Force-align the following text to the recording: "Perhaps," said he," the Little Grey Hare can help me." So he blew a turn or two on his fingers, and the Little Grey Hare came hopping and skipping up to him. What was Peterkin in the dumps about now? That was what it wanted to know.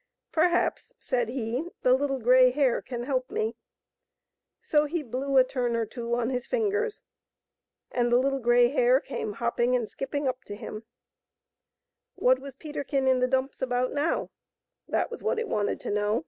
"Perhaps," 0.30 0.94
said 1.00 1.28
he," 1.30 1.66
the 1.82 1.94
Little 1.94 2.20
Grey 2.20 2.52
Hare 2.52 2.80
can 2.80 3.02
help 3.02 3.28
me." 3.28 3.56
So 4.60 4.84
he 4.84 5.02
blew 5.02 5.36
a 5.36 5.42
turn 5.42 5.74
or 5.74 5.84
two 5.84 6.14
on 6.14 6.30
his 6.30 6.46
fingers, 6.46 7.02
and 7.90 8.12
the 8.12 8.16
Little 8.16 8.38
Grey 8.38 8.68
Hare 8.68 9.00
came 9.00 9.32
hopping 9.32 9.74
and 9.74 9.90
skipping 9.90 10.28
up 10.28 10.44
to 10.44 10.54
him. 10.54 10.84
What 12.14 12.38
was 12.38 12.54
Peterkin 12.54 13.08
in 13.08 13.18
the 13.18 13.26
dumps 13.26 13.60
about 13.60 13.92
now? 13.92 14.30
That 14.86 15.10
was 15.10 15.24
what 15.24 15.40
it 15.40 15.48
wanted 15.48 15.80
to 15.80 15.90
know. 15.90 16.24